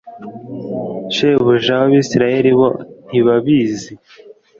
Shebujawa 1.13 1.83
abisirayeli 1.87 2.51
bo 2.59 2.69
ntibabizi 3.07 3.91